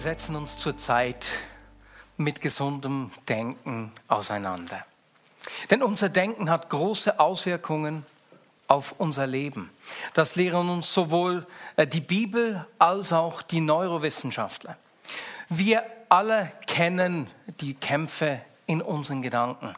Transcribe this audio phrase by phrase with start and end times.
[0.00, 1.26] Wir setzen uns zurzeit
[2.16, 4.86] mit gesundem Denken auseinander.
[5.70, 8.06] Denn unser Denken hat große Auswirkungen
[8.66, 9.68] auf unser Leben.
[10.14, 11.46] Das lehren uns sowohl
[11.76, 14.78] äh, die Bibel als auch die Neurowissenschaftler.
[15.50, 17.26] Wir alle kennen
[17.60, 19.76] die Kämpfe in unseren Gedanken.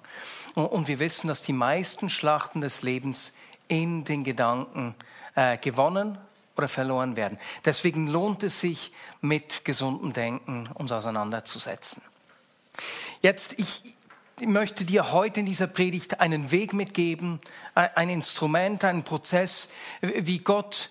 [0.55, 3.35] Und wir wissen, dass die meisten Schlachten des Lebens
[3.67, 4.95] in den Gedanken
[5.35, 6.17] äh, gewonnen
[6.57, 7.39] oder verloren werden.
[7.65, 12.03] Deswegen lohnt es sich, mit gesundem Denken uns auseinanderzusetzen.
[13.21, 13.83] Jetzt, ich
[14.45, 17.41] möchte dir heute in dieser Predigt einen Weg mitgeben,
[17.75, 19.69] ein Instrument, einen Prozess,
[20.01, 20.91] wie Gott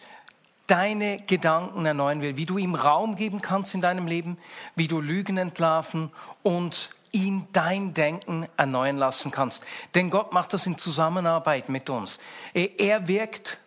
[0.67, 4.37] deine Gedanken erneuern will, wie du ihm Raum geben kannst in deinem Leben,
[4.75, 6.11] wie du Lügen entlarven
[6.43, 9.65] und ihn dein Denken erneuern lassen kannst.
[9.95, 12.19] Denn Gott macht das in Zusammenarbeit mit uns.
[12.53, 13.57] Er wirkt,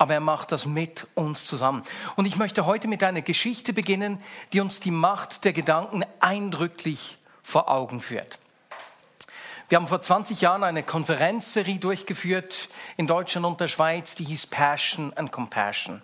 [0.00, 1.82] aber er macht das mit uns zusammen.
[2.16, 4.18] Und ich möchte heute mit einer Geschichte beginnen,
[4.54, 8.38] die uns die Macht der Gedanken eindrücklich vor Augen führt.
[9.68, 14.46] Wir haben vor 20 Jahren eine Konferenzserie durchgeführt in Deutschland und der Schweiz, die hieß
[14.46, 16.00] Passion and Compassion.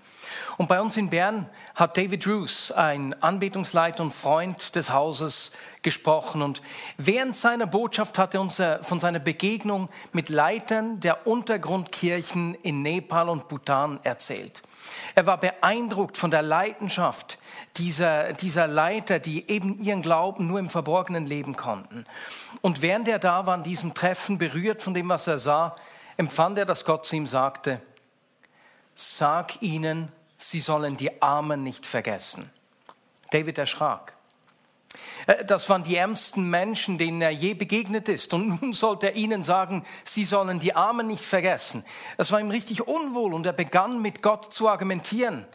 [0.57, 5.53] Und bei uns in Bern hat David Roos, ein Anbetungsleiter und Freund des Hauses,
[5.87, 6.43] gesprochen.
[6.43, 6.63] Und
[6.97, 12.83] während seiner Botschaft hat er uns äh, von seiner Begegnung mit Leitern der Untergrundkirchen in
[12.83, 14.63] Nepal und Bhutan erzählt.
[15.15, 17.39] Er war beeindruckt von der Leidenschaft
[17.77, 22.05] dieser, dieser Leiter, die eben ihren Glauben nur im Verborgenen leben konnten.
[22.63, 25.77] Und während er da war an diesem Treffen, berührt von dem, was er sah,
[26.17, 27.81] empfand er, dass Gott zu ihm sagte,
[28.95, 32.51] sag ihnen, sie sollen die Armen nicht vergessen.
[33.31, 34.17] David erschrak.
[35.27, 38.33] Äh, das waren die ärmsten Menschen, denen er je begegnet ist.
[38.35, 41.85] Und nun sollte er ihnen sagen, sie sollen die Armen nicht vergessen.
[42.17, 45.47] Das war ihm richtig unwohl und er begann mit Gott zu argumentieren.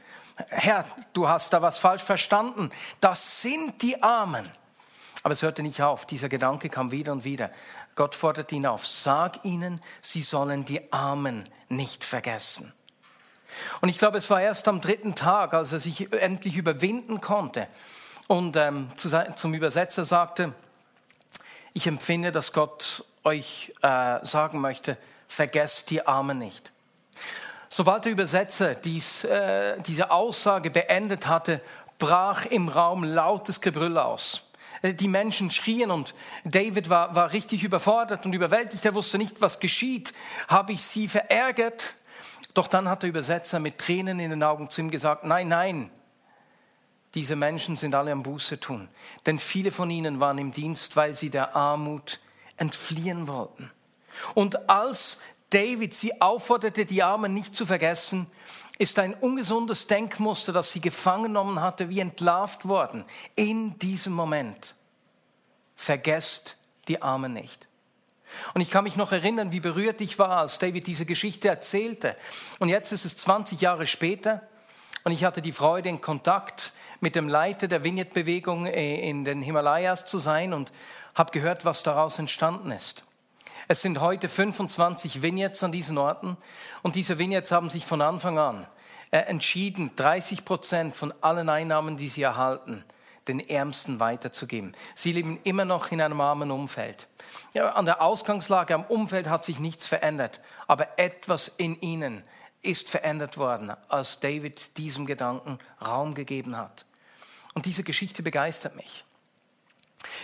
[0.48, 2.72] Herr, du hast da was falsch verstanden.
[3.00, 4.50] Das sind die Armen.
[5.24, 6.08] Aber es hörte nicht auf.
[6.08, 7.52] Dieser Gedanke kam wieder und wieder.
[7.96, 8.88] Gott fordert ihn auf.
[8.88, 12.74] Sag ihnen, sie sollen die Armen nicht vergessen.
[13.82, 17.68] Und ich glaube, es war erst am dritten Tag, als er sich endlich überwinden konnte
[18.32, 20.54] und ähm, zu, zum Übersetzer sagte,
[21.74, 24.98] ich empfinde, dass Gott euch äh, sagen möchte,
[25.28, 26.72] vergesst die Armen nicht.
[27.68, 31.60] Sobald der Übersetzer dies, äh, diese Aussage beendet hatte,
[32.00, 34.50] brach im Raum lautes Gebrüll aus.
[34.82, 36.14] Äh, die Menschen schrien und
[36.46, 38.86] David war, war richtig überfordert und überwältigt.
[38.86, 40.14] Er wusste nicht, was geschieht.
[40.48, 41.96] Habe ich sie verärgert?
[42.54, 45.90] Doch dann hat der Übersetzer mit Tränen in den Augen zu ihm gesagt, nein, nein,
[47.14, 48.88] diese Menschen sind alle am Buße tun.
[49.26, 52.20] Denn viele von ihnen waren im Dienst, weil sie der Armut
[52.58, 53.72] entfliehen wollten.
[54.34, 55.20] Und als
[55.50, 58.28] David sie aufforderte, die Armen nicht zu vergessen,
[58.78, 63.04] ist ein ungesundes Denkmuster, das sie gefangen genommen hatte, wie entlarvt worden.
[63.36, 64.76] In diesem Moment.
[65.76, 66.58] Vergesst
[66.88, 67.68] die Armen nicht.
[68.54, 72.16] Und ich kann mich noch erinnern, wie berührt ich war, als David diese Geschichte erzählte.
[72.60, 74.42] Und jetzt ist es 20 Jahre später
[75.04, 79.42] und ich hatte die Freude, in Kontakt mit dem Leiter der Vignette-Bewegung äh, in den
[79.42, 80.72] Himalayas zu sein und
[81.16, 83.04] habe gehört, was daraus entstanden ist.
[83.68, 86.38] Es sind heute 25 Vignettes an diesen Orten
[86.84, 88.68] und diese Vignettes haben sich von Anfang an
[89.12, 92.84] äh, entschieden, 30 Prozent von allen Einnahmen, die sie erhalten,
[93.28, 94.74] den Ärmsten weiterzugeben.
[94.96, 97.08] Sie leben immer noch in einem armen Umfeld.
[97.54, 102.24] Ja, an der Ausgangslage, am Umfeld hat sich nichts verändert, aber etwas in ihnen
[102.62, 106.86] ist verändert worden, als David diesem Gedanken Raum gegeben hat.
[107.54, 109.04] Und diese Geschichte begeistert mich.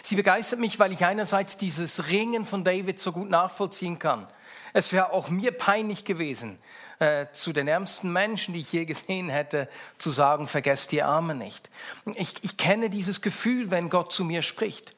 [0.08, 4.26] Sie begeistert mich, weil ich einerseits dieses Ringen von David so gut nachvollziehen kann.
[4.72, 6.60] Es wäre auch mir peinlich gewesen,
[7.00, 9.68] äh, zu den ärmsten Menschen, die ich je gesehen hätte,
[9.98, 11.70] zu sagen, vergesst die Armen nicht.
[12.16, 14.96] Ich, ich kenne dieses Gefühl, wenn Gott zu mir spricht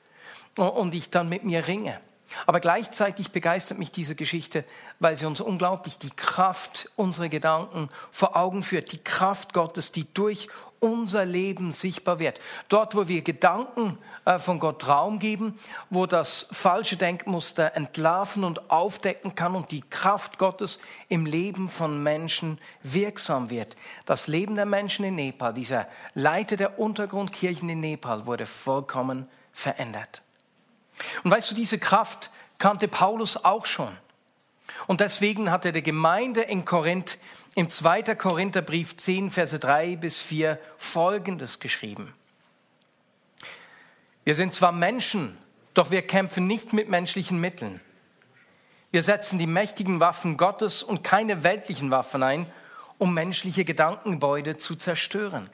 [0.56, 2.00] und ich dann mit mir ringe.
[2.46, 4.64] Aber gleichzeitig begeistert mich diese Geschichte,
[5.00, 8.92] weil sie uns unglaublich die Kraft unserer Gedanken vor Augen führt.
[8.92, 12.40] Die Kraft Gottes, die durch unser Leben sichtbar wird.
[12.70, 15.60] Dort, wo wir Gedanken äh, von Gott Raum geben,
[15.90, 22.02] wo das falsche Denkmuster entlarven und aufdecken kann und die Kraft Gottes im Leben von
[22.02, 23.76] Menschen wirksam wird.
[24.06, 30.22] Das Leben der Menschen in Nepal, dieser Leiter der Untergrundkirchen in Nepal, wurde vollkommen verändert.
[31.24, 33.96] Und weißt du, diese Kraft kannte Paulus auch schon.
[34.88, 37.18] Und deswegen hat er der Gemeinde in Korinth
[37.56, 38.16] im 2.
[38.16, 42.14] Korintherbrief 10, Verse 3 bis 4 Folgendes geschrieben.
[44.24, 45.38] Wir sind zwar Menschen,
[45.74, 47.82] doch wir kämpfen nicht mit menschlichen Mitteln.
[48.92, 52.46] Wir setzen die mächtigen Waffen Gottes und keine weltlichen Waffen ein,
[52.98, 55.50] um menschliche Gedankengebäude zu zerstören.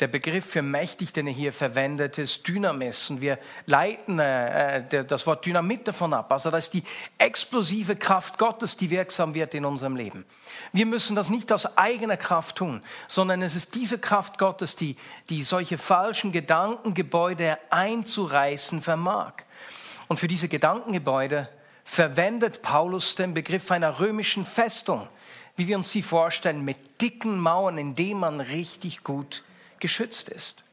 [0.00, 3.10] Der Begriff für mächtig, den er hier verwendet, ist Dynamis.
[3.10, 6.32] Und wir leiten äh, äh das Wort Dynamit davon ab.
[6.32, 6.82] Also das ist die
[7.18, 10.24] explosive Kraft Gottes, die wirksam wird in unserem Leben.
[10.72, 14.96] Wir müssen das nicht aus eigener Kraft tun, sondern es ist diese Kraft Gottes, die,
[15.28, 19.34] die solche falschen Gedankengebäude einzureißen vermag.
[20.08, 21.46] Und für diese Gedankengebäude
[21.84, 25.08] verwendet Paulus den Begriff einer römischen Festung,
[25.56, 29.44] wie wir uns sie vorstellen, mit dicken Mauern, in denen man richtig gut
[29.80, 30.64] geschützt ist.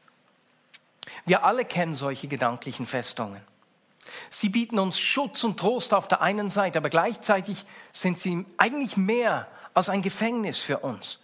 [1.26, 3.40] Wir alle kennen solche gedanklichen Festungen.
[4.30, 8.96] Sie bieten uns Schutz und Trost auf der einen Seite, aber gleichzeitig sind sie eigentlich
[8.96, 11.20] mehr als ein Gefängnis für uns.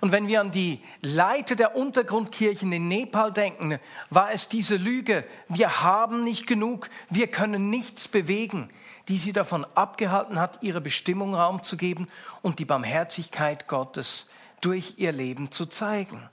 [0.00, 3.78] Und wenn wir an die Leiter der Untergrundkirchen in Nepal denken,
[4.10, 8.70] war es diese Lüge, wir haben nicht genug, wir können nichts bewegen,
[9.08, 12.08] die sie davon abgehalten hat, ihre Bestimmung Raum zu geben
[12.42, 14.30] und die Barmherzigkeit Gottes
[14.60, 16.28] durch ihr Leben zu zeigen.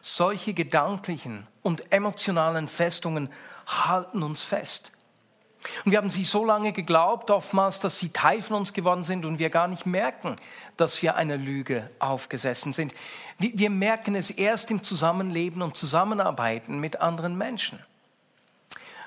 [0.00, 3.30] Solche gedanklichen und emotionalen Festungen
[3.66, 4.92] halten uns fest.
[5.84, 9.24] Und wir haben sie so lange geglaubt, oftmals, dass sie Teil von uns geworden sind
[9.24, 10.36] und wir gar nicht merken,
[10.76, 12.94] dass wir einer Lüge aufgesessen sind.
[13.38, 17.84] Wir merken es erst im Zusammenleben und Zusammenarbeiten mit anderen Menschen.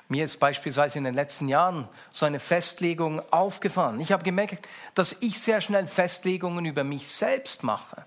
[0.08, 4.00] Mir ist beispielsweise in den letzten Jahren so eine Festlegung aufgefallen.
[4.00, 8.04] Ich habe gemerkt, dass ich sehr schnell Festlegungen über mich selbst mache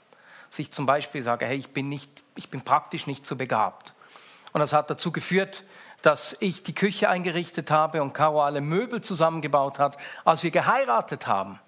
[0.53, 3.93] dass ich zum Beispiel sage, hey, ich bin, nicht, ich bin praktisch nicht so begabt.
[4.51, 5.63] Und das hat dazu geführt,
[6.01, 11.27] dass ich die Küche eingerichtet habe und Caro alle Möbel zusammengebaut hat, als wir geheiratet
[11.27, 11.59] haben.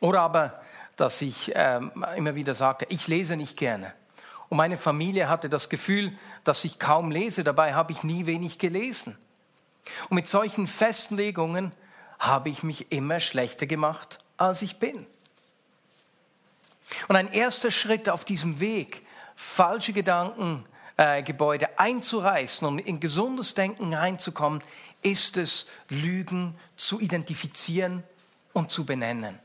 [0.00, 0.60] Oder aber,
[0.96, 3.94] dass ich ähm, immer wieder sagte, ich lese nicht gerne.
[4.48, 6.12] Und meine Familie hatte das Gefühl,
[6.42, 9.16] dass ich kaum lese, dabei habe ich nie wenig gelesen.
[10.08, 11.72] Und mit solchen Festlegungen
[12.18, 15.06] habe ich mich immer schlechter gemacht, als ich bin.
[17.06, 19.06] Und ein erster Schritt auf diesem Weg,
[19.40, 24.62] falsche Gedankengebäude äh, einzureißen und in gesundes Denken reinzukommen,
[25.00, 28.02] ist es, Lügen zu identifizieren
[28.52, 29.38] und zu benennen.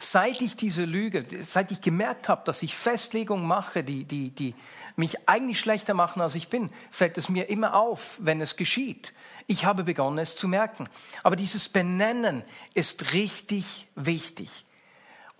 [0.00, 4.54] Seit ich diese Lüge, seit ich gemerkt habe, dass ich Festlegungen mache, die, die, die
[4.96, 9.12] mich eigentlich schlechter machen, als ich bin, fällt es mir immer auf, wenn es geschieht.
[9.46, 10.88] Ich habe begonnen, es zu merken.
[11.22, 14.64] Aber dieses Benennen ist richtig wichtig.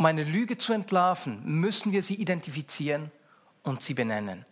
[0.00, 3.12] Um eine Lüge zu entlarven, müssen wir sie identifizieren
[3.62, 4.46] und sie benennen.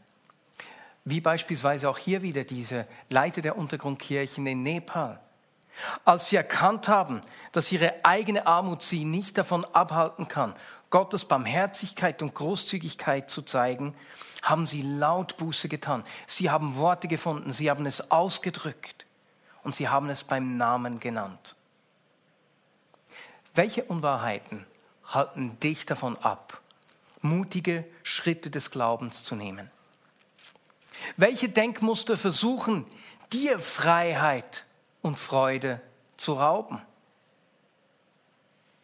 [1.06, 5.18] Wie beispielsweise auch hier wieder diese Leiter der Untergrundkirchen in Nepal.
[6.04, 7.22] Als sie erkannt haben,
[7.52, 10.54] dass ihre eigene Armut sie nicht davon abhalten kann,
[10.90, 13.94] Gottes Barmherzigkeit und Großzügigkeit zu zeigen,
[14.42, 16.04] haben sie laut Buße getan.
[16.26, 19.06] Sie haben Worte gefunden, sie haben es ausgedrückt
[19.62, 21.56] und sie haben es beim Namen genannt.
[23.54, 24.66] Welche Unwahrheiten
[25.08, 26.60] halten dich davon ab,
[27.20, 29.70] mutige Schritte des Glaubens zu nehmen?
[31.16, 32.84] Welche Denkmuster versuchen,
[33.32, 34.64] dir Freiheit
[35.02, 35.80] und Freude
[36.16, 36.82] zu rauben?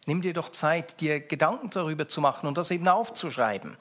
[0.07, 3.77] Nimm dir doch Zeit, dir Gedanken darüber zu machen und das eben aufzuschreiben.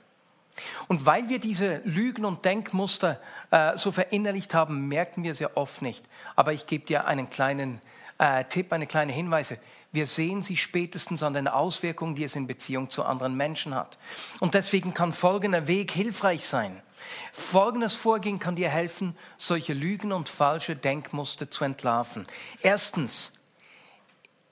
[0.88, 3.20] Und weil wir diese Lügen und Denkmuster
[3.50, 6.04] äh, so verinnerlicht haben, merken wir sie oft nicht.
[6.36, 7.80] Aber ich gebe dir einen kleinen
[8.18, 9.58] äh, Tipp, eine kleine Hinweise.
[9.94, 13.96] Wir sehen sie spätestens an den Auswirkungen, die es in Beziehung zu anderen Menschen hat.
[14.40, 16.82] Und deswegen kann folgender Weg hilfreich sein.
[17.30, 22.26] Folgendes Vorgehen kann dir helfen, solche Lügen und falsche Denkmuster zu entlarven.
[22.60, 23.34] Erstens,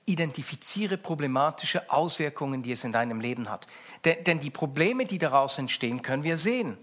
[0.05, 3.67] identifiziere problematische Auswirkungen, die es in deinem Leben hat.
[4.05, 6.77] Denn die Probleme, die daraus entstehen, können wir sehen.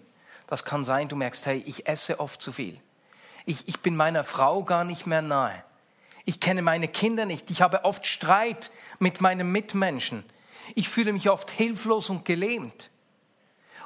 [0.46, 2.78] Das kann sein, du merkst, hey, ich esse oft zu viel.
[3.46, 5.64] Ich, ich bin meiner Frau gar nicht mehr nahe.
[6.30, 7.50] Ich kenne meine Kinder nicht.
[7.50, 8.70] Ich habe oft Streit
[9.00, 10.22] mit meinen Mitmenschen.
[10.76, 12.90] Ich fühle mich oft hilflos und gelähmt.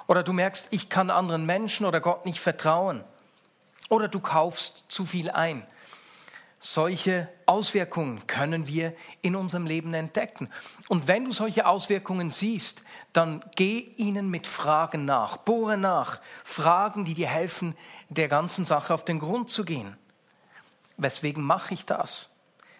[0.08, 3.02] Oder du merkst, ich kann anderen Menschen oder Gott nicht vertrauen.
[3.88, 5.66] Oder du kaufst zu viel ein.
[6.58, 10.50] Solche Auswirkungen können wir in unserem Leben entdecken.
[10.88, 12.82] Und wenn du solche Auswirkungen siehst,
[13.14, 17.74] dann geh ihnen mit Fragen nach, bohre nach, Fragen, die dir helfen,
[18.10, 19.96] der ganzen Sache auf den Grund zu gehen.
[20.98, 22.33] Weswegen mache ich das?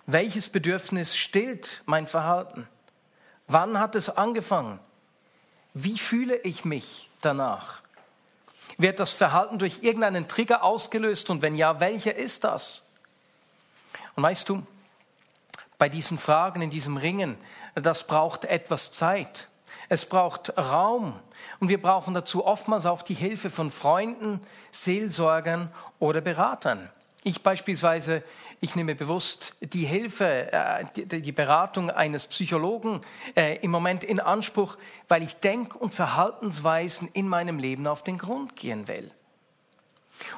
[0.06, 2.68] Welches Bedürfnis stillt mein Verhalten?
[3.46, 4.78] Wann hat es angefangen?
[5.72, 7.80] Wie fühle ich mich danach?
[8.78, 12.82] Wird das Verhalten durch irgendeinen Trigger ausgelöst und wenn ja, welcher ist das?
[14.14, 14.66] Und weißt du,
[15.78, 17.36] bei diesen Fragen, in diesem Ringen,
[17.74, 19.48] das braucht etwas Zeit.
[19.88, 21.18] Es braucht Raum.
[21.60, 26.90] Und wir brauchen dazu oftmals auch die Hilfe von Freunden, Seelsorgern oder Beratern.
[27.26, 28.22] Ich beispielsweise,
[28.60, 33.00] ich nehme bewusst die Hilfe, äh, die Beratung eines Psychologen
[33.34, 34.76] äh, im Moment in Anspruch,
[35.08, 39.10] weil ich Denk- und Verhaltensweisen in meinem Leben auf den Grund gehen will.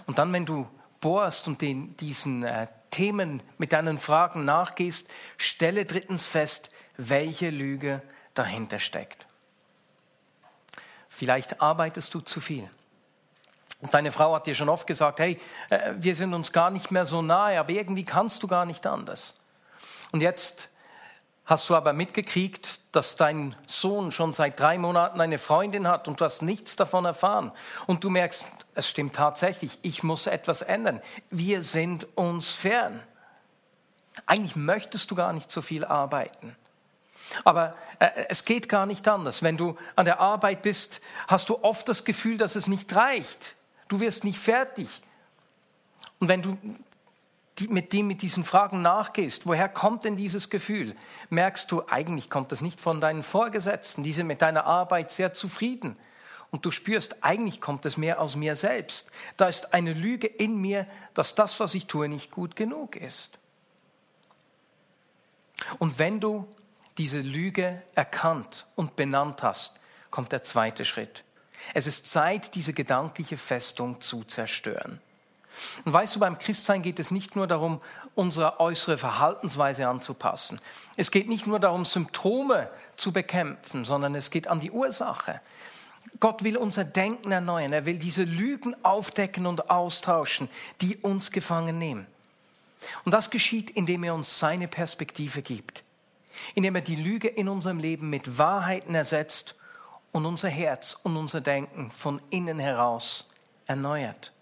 [0.07, 0.69] Und dann, wenn du
[1.00, 8.00] bohrst und den, diesen äh, Themen mit deinen Fragen nachgehst, stelle drittens fest, welche Lüge
[8.35, 9.26] dahinter steckt.
[11.09, 12.71] Vielleicht arbeitest du zu viel.
[13.90, 15.38] Deine Frau hat dir schon oft gesagt, hey,
[15.71, 18.87] äh, wir sind uns gar nicht mehr so nahe, aber irgendwie kannst du gar nicht
[18.87, 19.37] anders.
[20.12, 20.71] Und jetzt
[21.45, 26.21] hast du aber mitgekriegt, dass dein Sohn schon seit drei Monaten eine Freundin hat und
[26.21, 27.52] du hast nichts davon erfahren.
[27.87, 31.00] Und du merkst, es stimmt tatsächlich, ich muss etwas ändern.
[31.30, 33.02] Wir sind uns fern.
[34.25, 36.56] Eigentlich möchtest du gar nicht so viel arbeiten.
[37.45, 39.42] Aber äh, es geht gar nicht anders.
[39.42, 43.56] Wenn du an der Arbeit bist, hast du oft das Gefühl, dass es nicht reicht.
[43.88, 45.02] Du wirst nicht fertig.
[46.19, 46.59] Und wenn du
[47.69, 50.95] mit dem, mit diesen Fragen nachgehst, woher kommt denn dieses Gefühl,
[51.31, 55.33] merkst du, eigentlich kommt das nicht von deinen Vorgesetzten, die sind mit deiner Arbeit sehr
[55.33, 55.97] zufrieden.
[56.50, 59.11] Und du spürst, eigentlich kommt es mehr aus mir selbst.
[59.37, 63.38] Da ist eine Lüge in mir, dass das, was ich tue, nicht gut genug ist.
[65.78, 66.47] Und wenn du
[66.99, 71.25] diese Lüge erkannt und benannt hast, kommt der zweite Schritt.
[71.75, 75.00] Es ist Zeit, diese gedankliche Festung zu zerstören.
[75.85, 77.80] Und weißt du, beim Christsein geht es nicht nur darum,
[78.14, 80.61] unsere äußere Verhaltensweise anzupassen.
[80.96, 85.40] Es geht nicht nur darum, Symptome zu bekämpfen, sondern es geht an die Ursache.
[86.20, 87.73] Gott will unser Denken erneuern.
[87.73, 90.49] Er will diese Lügen aufdecken und austauschen,
[90.80, 92.06] die uns gefangen nehmen.
[93.04, 95.82] Und das geschieht, indem er uns seine Perspektive gibt,
[96.54, 99.54] indem er die Lüge in unserem Leben mit Wahrheiten ersetzt
[100.16, 103.26] und unser Herz und unser Denken von innen heraus
[103.66, 104.32] erneuert.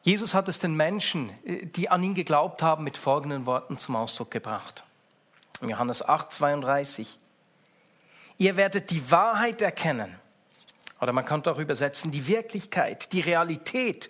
[0.00, 3.96] Jesus hat es den Menschen, äh, die an ihn geglaubt haben, mit folgenden Worten zum
[3.96, 4.84] Ausdruck gebracht.
[5.60, 7.18] Johannes 8, 32.
[8.38, 10.18] Ihr werdet die Wahrheit erkennen.
[11.02, 14.08] Oder man kann auch übersetzen, die Wirklichkeit, die Realität.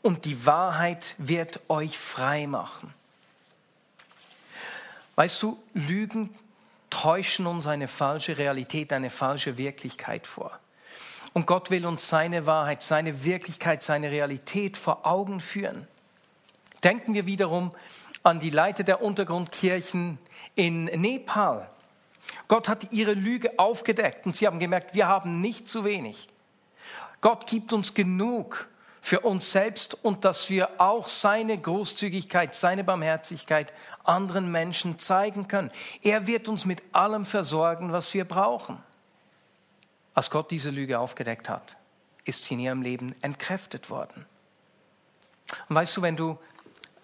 [0.00, 2.94] Und die Wahrheit wird euch frei machen.
[5.16, 6.30] Weißt du, Lügen
[7.02, 10.58] täuschen uns eine falsche Realität, eine falsche Wirklichkeit vor.
[11.34, 15.86] Und Gott will uns seine Wahrheit, seine Wirklichkeit, seine Realität vor Augen führen.
[16.82, 17.72] Denken wir wiederum
[18.22, 20.18] an die Leiter der Untergrundkirchen
[20.54, 21.68] in Nepal.
[22.48, 26.30] Gott hat ihre Lüge aufgedeckt und sie haben gemerkt, wir haben nicht zu wenig.
[27.20, 28.68] Gott gibt uns genug
[29.06, 33.72] für uns selbst und dass wir auch seine Großzügigkeit, seine Barmherzigkeit
[34.02, 35.70] anderen Menschen zeigen können.
[36.02, 38.82] Er wird uns mit allem versorgen, was wir brauchen.
[40.12, 41.76] Als Gott diese Lüge aufgedeckt hat,
[42.24, 44.26] ist sie in ihrem Leben entkräftet worden.
[45.68, 46.36] Und weißt du, wenn du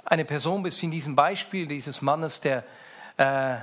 [0.05, 2.65] eine Person bist wie in diesem Beispiel dieses Mannes, der
[3.17, 3.59] äh,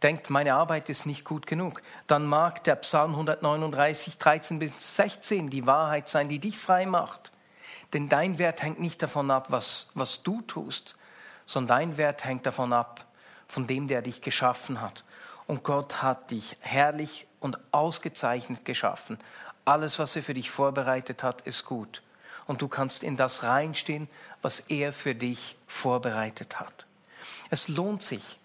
[0.00, 5.50] denkt, meine Arbeit ist nicht gut genug, dann mag der Psalm 139, 13 bis 16
[5.50, 7.32] die Wahrheit sein, die dich frei macht.
[7.92, 10.96] Denn dein Wert hängt nicht davon ab, was, was du tust,
[11.46, 13.04] sondern dein Wert hängt davon ab,
[13.48, 15.04] von dem, der dich geschaffen hat.
[15.46, 19.18] Und Gott hat dich herrlich und ausgezeichnet geschaffen.
[19.64, 22.02] Alles, was er für dich vorbereitet hat, ist gut.
[22.46, 24.08] Und du kannst in das reinstehen,
[24.42, 26.86] was er für dich vorbereitet hat.
[27.50, 28.38] Es lohnt sich,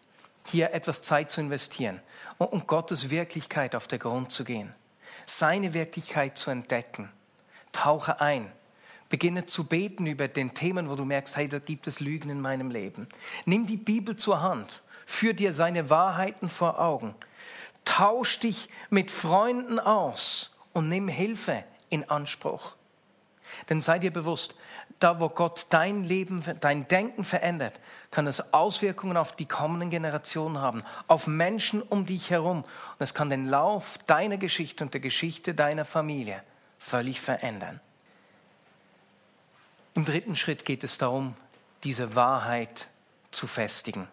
[0.47, 2.01] hier etwas Zeit zu investieren
[2.37, 4.73] und um Gottes Wirklichkeit auf den Grund zu gehen,
[5.25, 7.11] seine Wirklichkeit zu entdecken.
[7.71, 8.51] Tauche ein
[9.09, 12.41] Beginne zu beten über den Themen, wo du merkst, hey, da gibt es Lügen in
[12.41, 13.07] meinem Leben.
[13.45, 17.15] Nimm die Bibel zur Hand, führ dir seine Wahrheiten vor Augen.
[17.85, 22.73] Tausch dich mit Freunden aus und nimm Hilfe in Anspruch.
[23.69, 24.55] Denn sei dir bewusst,
[24.99, 27.79] da wo Gott dein Leben, dein Denken verändert,
[28.11, 32.59] kann es Auswirkungen auf die kommenden Generationen haben, auf Menschen um dich herum.
[32.59, 36.41] Und es kann den Lauf deiner Geschichte und der Geschichte deiner Familie
[36.79, 37.81] völlig verändern.
[39.95, 41.35] Im dritten Schritt geht es darum,
[41.83, 42.89] diese Wahrheit
[43.31, 44.07] zu festigen.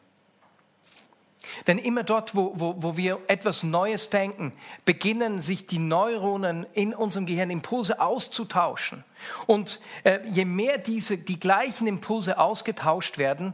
[1.67, 4.53] Denn immer dort, wo, wo, wo wir etwas Neues denken,
[4.85, 9.05] beginnen sich die Neuronen in unserem Gehirn Impulse auszutauschen.
[9.47, 13.53] Und äh, je mehr diese, die gleichen Impulse ausgetauscht werden,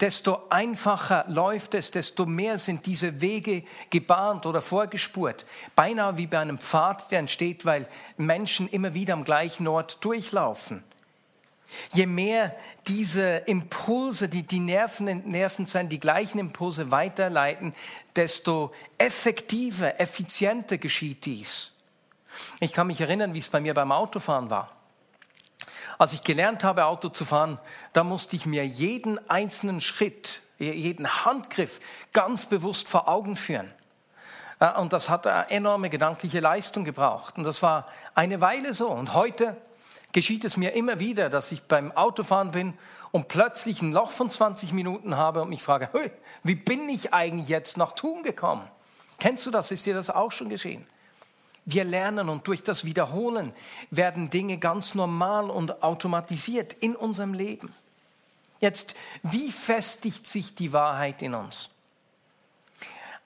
[0.00, 5.44] desto einfacher läuft es, desto mehr sind diese Wege gebahnt oder vorgespurt.
[5.74, 10.84] Beinahe wie bei einem Pfad, der entsteht, weil Menschen immer wieder am gleichen Ort durchlaufen.
[11.92, 12.54] Je mehr
[12.86, 17.74] diese Impulse, die, die Nerven, Nerven die gleichen Impulse weiterleiten,
[18.16, 21.72] desto effektiver, effizienter geschieht dies.
[22.60, 24.70] Ich kann mich erinnern, wie es bei mir beim Autofahren war.
[25.98, 27.58] Als ich gelernt habe, Auto zu fahren,
[27.92, 31.80] da musste ich mir jeden einzelnen Schritt, jeden Handgriff
[32.12, 33.72] ganz bewusst vor Augen führen.
[34.60, 37.38] Äh, und das hat eine enorme gedankliche Leistung gebraucht.
[37.38, 38.88] Und das war eine Weile so.
[38.88, 39.56] Und heute
[40.14, 42.72] geschieht es mir immer wieder, dass ich beim Autofahren bin
[43.10, 45.90] und plötzlich ein Loch von 20 Minuten habe und mich frage,
[46.42, 48.66] wie bin ich eigentlich jetzt nach Thun gekommen?
[49.18, 49.70] Kennst du das?
[49.70, 50.86] Ist dir das auch schon geschehen?
[51.66, 53.52] Wir lernen und durch das Wiederholen
[53.90, 57.74] werden Dinge ganz normal und automatisiert in unserem Leben.
[58.60, 61.70] Jetzt, wie festigt sich die Wahrheit in uns?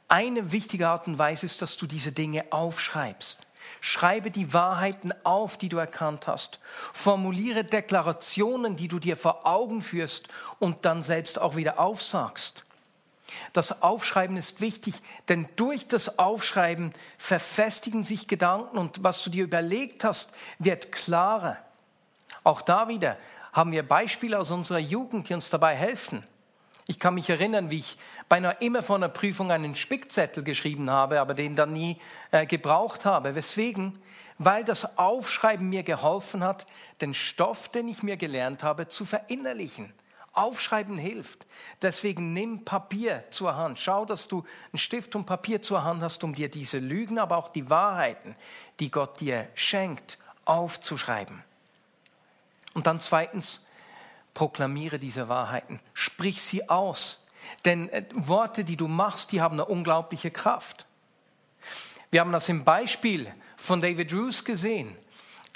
[0.07, 3.48] Eine wichtige Art und Weise ist, dass du diese Dinge aufschreibst.
[3.81, 6.61] Schreibe die Wahrheiten auf, die du erkannt hast.
[6.93, 12.65] Formuliere Deklarationen, die du dir vor Augen führst und dann selbst auch wieder aufsagst.
[13.53, 19.45] Das Aufschreiben ist wichtig, denn durch das Aufschreiben verfestigen sich Gedanken und was du dir
[19.45, 21.59] überlegt hast, wird klarer.
[22.45, 23.19] Auch da wieder
[23.53, 26.27] haben wir Beispiele aus unserer Jugend, die uns dabei helfen.
[26.91, 27.99] Ich kann mich erinnern, wie ich
[28.31, 31.99] beinahe immer vor einer Prüfung einen Spickzettel geschrieben habe, aber den dann nie
[32.31, 33.35] äh, gebraucht habe.
[33.35, 33.99] Weswegen?
[34.39, 36.67] Weil das Aufschreiben mir geholfen hat,
[37.03, 39.93] den Stoff, den ich mir gelernt habe, zu verinnerlichen.
[40.33, 41.45] Aufschreiben hilft.
[41.83, 43.79] Deswegen nimm Papier zur Hand.
[43.79, 47.37] Schau, dass du einen Stift und Papier zur Hand hast, um dir diese Lügen, aber
[47.37, 48.35] auch die Wahrheiten,
[48.81, 50.17] die Gott dir schenkt,
[50.47, 51.45] aufzuschreiben.
[52.73, 53.67] Und dann zweitens,
[54.39, 57.25] Proklamiere diese Wahrheiten, sprich sie aus.
[57.65, 60.87] Denn äh, Worte, die du machst, die haben eine unglaubliche Kraft.
[62.13, 64.97] Wir haben das im Beispiel von David Roos gesehen,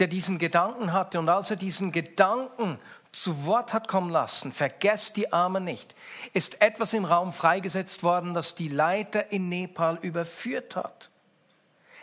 [0.00, 1.20] der diesen Gedanken hatte.
[1.20, 2.80] Und als er diesen Gedanken
[3.12, 5.94] zu Wort hat kommen lassen, vergesst die Armen nicht,
[6.32, 11.11] ist etwas im Raum freigesetzt worden, das die Leiter in Nepal überführt hat.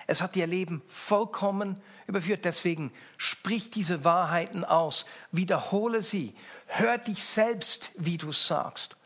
[0.10, 2.44] Es hat ihr Leben vollkommen überführt.
[2.44, 6.34] Deswegen sprich diese Wahrheiten aus, wiederhole sie,
[6.66, 8.98] hör dich selbst, wie du sagst.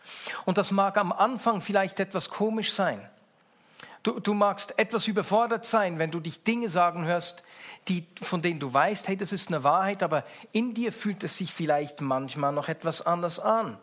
[0.45, 3.01] Und das mag am Anfang vielleicht etwas komisch sein.
[4.03, 7.43] Du, du magst etwas überfordert sein, wenn du dich Dinge sagen hörst,
[7.87, 11.37] die, von denen du weißt, hey, das ist eine Wahrheit, aber in dir fühlt es
[11.37, 13.77] sich vielleicht manchmal noch etwas anders an.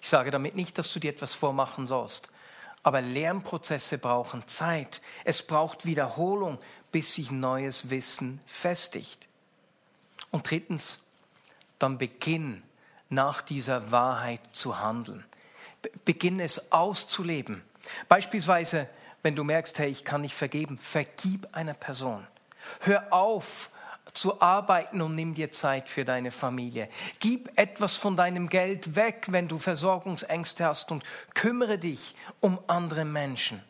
[0.00, 2.28] Ich sage damit nicht, dass du dir etwas vormachen sollst.
[2.82, 5.00] Aber Lernprozesse brauchen Zeit.
[5.24, 6.58] Es braucht Wiederholung,
[6.90, 9.28] bis sich neues Wissen festigt.
[10.30, 11.04] Und drittens,
[11.78, 12.62] dann beginn
[13.08, 15.24] nach dieser Wahrheit zu handeln.
[16.04, 17.62] Beginn es auszuleben.
[18.08, 18.88] Beispielsweise,
[19.22, 22.26] wenn du merkst, hey, ich kann nicht vergeben, vergib einer Person.
[22.80, 23.70] Hör auf,
[24.12, 26.88] zu arbeiten und nimm dir Zeit für deine Familie.
[27.18, 33.04] Gib etwas von deinem Geld weg, wenn du Versorgungsängste hast und kümmere dich um andere
[33.04, 33.62] Menschen.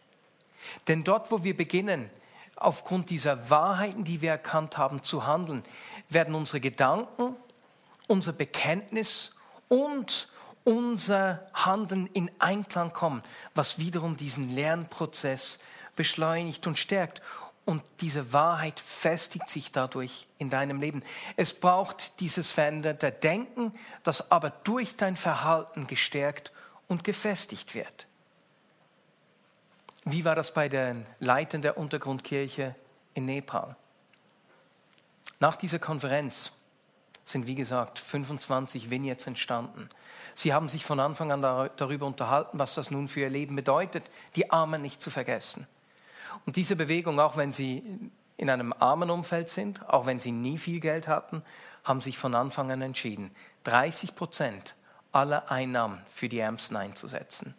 [0.88, 2.10] Denn dort, wo wir beginnen,
[2.56, 5.62] aufgrund dieser Wahrheiten, die wir erkannt haben, zu handeln,
[6.08, 7.36] werden unsere Gedanken,
[8.06, 9.36] unser Bekenntnis
[9.68, 10.28] und
[10.64, 13.22] unser Handeln in Einklang kommen,
[13.54, 15.58] was wiederum diesen Lernprozess
[15.96, 17.20] beschleunigt und stärkt.
[17.64, 21.02] Und diese Wahrheit festigt sich dadurch in deinem Leben.
[21.36, 23.72] Es braucht dieses veränderte Denken,
[24.02, 26.50] das aber durch dein Verhalten gestärkt
[26.88, 28.06] und gefestigt wird.
[30.04, 32.74] Wie war das bei den Leitern der Untergrundkirche
[33.14, 33.76] in Nepal?
[35.38, 36.52] Nach dieser Konferenz
[37.24, 39.88] sind, wie gesagt, 25 Vignettes entstanden.
[40.34, 41.42] Sie haben sich von Anfang an
[41.76, 45.68] darüber unterhalten, was das nun für ihr Leben bedeutet, die Armen nicht zu vergessen.
[46.46, 50.58] Und diese Bewegung, auch wenn sie in einem armen Umfeld sind, auch wenn sie nie
[50.58, 51.42] viel Geld hatten,
[51.84, 53.30] haben sich von Anfang an entschieden,
[53.64, 54.74] 30 Prozent
[55.12, 57.54] aller Einnahmen für die Ärmsten einzusetzen.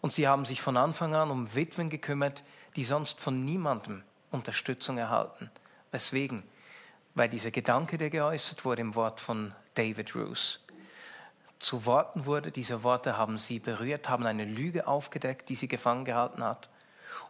[0.00, 2.44] Und sie haben sich von Anfang an um Witwen gekümmert,
[2.76, 5.50] die sonst von niemandem Unterstützung erhalten.
[5.90, 6.42] Weswegen?
[7.14, 10.60] Weil dieser Gedanke, der geäußert wurde im Wort von David Roos,
[11.58, 16.04] zu Worten wurde, diese Worte haben sie berührt, haben eine Lüge aufgedeckt, die sie gefangen
[16.04, 16.68] gehalten hat.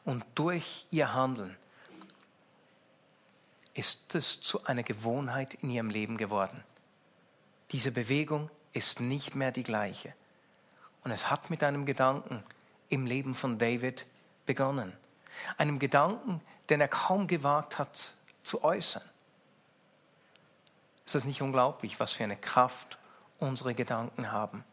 [0.05, 1.57] Und durch ihr Handeln
[3.75, 6.65] ist es zu einer Gewohnheit in ihrem Leben geworden.
[7.73, 10.15] Diese Bewegung ist nicht mehr die gleiche.
[11.05, 12.43] Und es hat mit einem Gedanken
[12.89, 14.07] im Leben von David
[14.47, 14.93] begonnen.
[15.59, 19.03] Einem Gedanken, den er kaum gewagt hat zu äußern.
[21.05, 22.99] Ist das nicht unglaublich, was für eine Kraft
[23.39, 24.65] unsere Gedanken haben?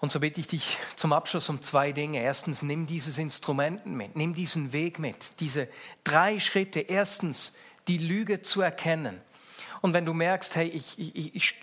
[0.00, 2.22] Und so bitte ich dich zum Abschluss um zwei Dinge.
[2.22, 5.68] Erstens, nimm dieses Instrument mit, nimm diesen Weg mit, diese
[6.04, 6.80] drei Schritte.
[6.80, 7.54] Erstens,
[7.88, 9.20] die Lüge zu erkennen.
[9.80, 11.54] Und wenn du merkst, hey, ich, ich, ich,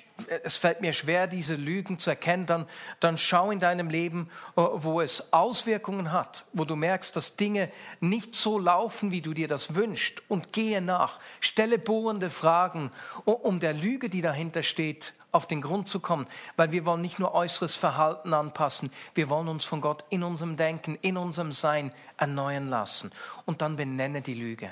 [0.43, 2.65] es fällt mir schwer, diese Lügen zu erkennen, dann,
[2.99, 7.69] dann schau in deinem Leben, äh, wo es Auswirkungen hat, wo du merkst, dass Dinge
[7.99, 11.19] nicht so laufen, wie du dir das wünschst und gehe nach.
[11.39, 12.91] Stelle bohrende Fragen,
[13.25, 17.19] um der Lüge, die dahinter steht, auf den Grund zu kommen, weil wir wollen nicht
[17.19, 21.93] nur äußeres Verhalten anpassen, wir wollen uns von Gott in unserem Denken, in unserem Sein
[22.17, 23.11] erneuern lassen.
[23.45, 24.71] Und dann benenne die Lüge.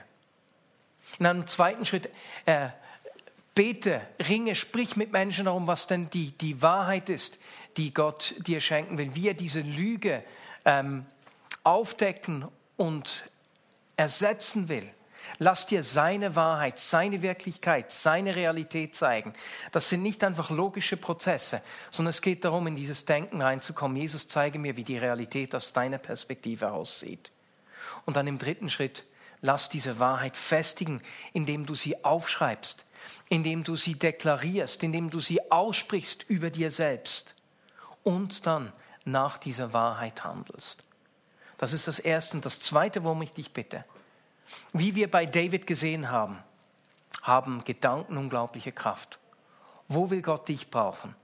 [1.20, 2.10] In einem zweiten Schritt,
[2.46, 2.70] äh,
[3.54, 7.40] bete, ringe, sprich mit Menschen darum, was denn die, die Wahrheit ist,
[7.78, 10.24] die Gott dir schenken will, wie er diese Lüge
[10.66, 11.06] ähm,
[11.64, 12.48] aufdecken
[12.78, 13.26] und
[13.98, 14.90] ersetzen will.
[15.40, 19.34] Lass dir seine Wahrheit, seine Wirklichkeit, seine Realität zeigen.
[19.72, 23.98] Das sind nicht einfach logische Prozesse, sondern es geht darum, in dieses Denken reinzukommen.
[23.98, 27.32] Jesus, zeige mir, wie die Realität aus deiner Perspektive aussieht.
[28.06, 29.06] Und dann im dritten Schritt,
[29.42, 31.02] lass diese Wahrheit festigen,
[31.34, 32.86] indem du sie aufschreibst,
[33.30, 37.36] indem du sie deklarierst, indem du sie aussprichst über dir selbst
[38.04, 38.72] und dann
[39.06, 40.86] nach dieser Wahrheit handelst.
[41.58, 42.38] Das ist das Erste.
[42.38, 43.86] Und das Zweite, worum ich dich bitte,
[44.74, 46.40] wie wir bei David gesehen haben,
[47.22, 49.20] haben Gedanken unglaubliche Kraft.
[49.88, 51.16] Wo will Gott dich brauchen?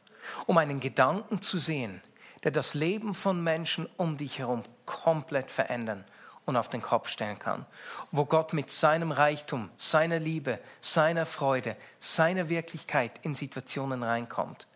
[0.46, 2.02] Um einen Gedanken zu sehen,
[2.44, 6.06] der das Leben von Menschen um dich herum komplett verändern
[6.46, 7.66] und auf den Kopf stellen kann.
[8.12, 14.68] Wo Gott mit seinem Reichtum, seiner Liebe, seiner Freude, seiner Wirklichkeit in Situationen reinkommt.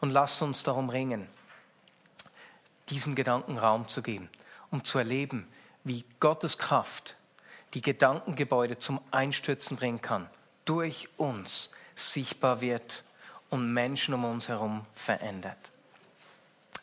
[0.00, 1.28] Und lasst uns darum ringen,
[2.88, 4.28] diesem Gedanken Raum zu geben,
[4.70, 5.48] um zu erleben,
[5.84, 7.16] wie Gottes Kraft
[7.76, 10.30] die Gedankengebäude zum Einstürzen bringen kann,
[10.64, 13.04] durch uns sichtbar wird
[13.50, 15.58] und Menschen um uns herum verändert.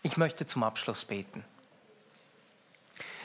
[0.04, 1.44] Ich möchte zum Abschluss beten.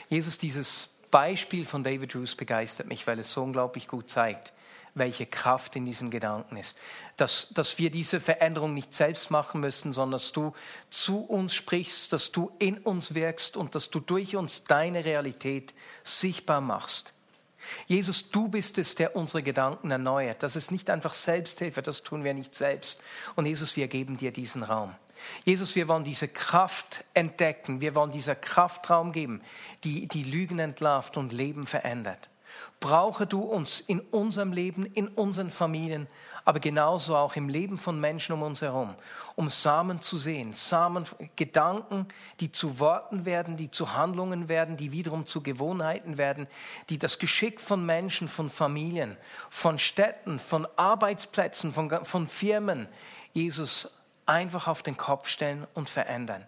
[0.09, 4.51] Jesus, dieses Beispiel von David Roos begeistert mich, weil es so unglaublich gut zeigt,
[4.95, 6.75] welche Kraft in diesen Gedanken ist.
[7.17, 10.53] Dass, dass wir diese Veränderung nicht selbst machen müssen, sondern dass du
[10.89, 15.75] zu uns sprichst, dass du in uns wirkst und dass du durch uns deine Realität
[16.03, 17.13] sichtbar machst.
[17.87, 20.43] Jesus, du bist es, der unsere Gedanken erneuert.
[20.43, 23.01] Das ist nicht einfach Selbsthilfe, das tun wir nicht selbst.
[23.35, 24.95] Und Jesus, wir geben dir diesen Raum.
[25.45, 29.41] Jesus, wir wollen diese Kraft entdecken, wir wollen dieser Kraft Raum geben,
[29.83, 32.29] die die Lügen entlarvt und Leben verändert.
[32.79, 36.07] Brauche du uns in unserem Leben, in unseren Familien,
[36.49, 38.95] aber genauso auch im Leben von Menschen um uns herum,
[39.35, 41.03] um Samen zu sehen, Samen,
[41.35, 42.07] Gedanken,
[42.39, 46.47] die zu Worten werden, die zu Handlungen werden, die wiederum zu Gewohnheiten werden,
[46.89, 49.15] die das Geschick von Menschen, von Familien,
[49.51, 52.87] von Städten, von Arbeitsplätzen, von, von Firmen,
[53.33, 53.91] Jesus
[54.25, 56.43] einfach auf den Kopf stellen und verändern.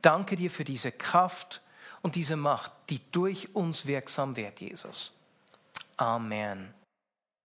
[0.00, 1.60] Danke dir für diese Kraft
[2.02, 5.12] und diese Macht, die durch uns wirksam wird, Jesus.
[5.96, 6.72] Amen.